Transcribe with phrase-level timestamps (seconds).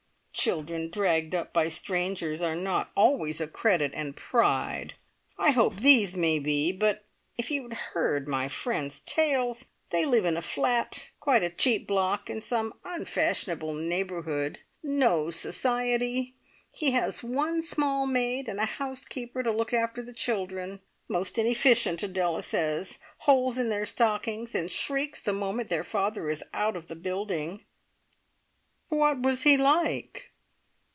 [0.33, 4.93] "Children dragged up by strangers are not always a credit and pride.
[5.37, 7.05] I hope these may be, but
[7.37, 9.65] If you'd heard my friend's tales!
[9.91, 11.09] They live in a flat.
[11.19, 14.59] Quite a cheap block in some unfashionable neighbourhood.
[14.81, 16.33] No society.
[16.71, 20.79] He has one small maid and a housekeeper to look after the children.
[21.07, 22.97] Most inefficient, Adela says.
[23.19, 27.63] Holes in their stockings, and shrieks the moment their father is out of the building!"
[28.89, 30.29] "What was he like?"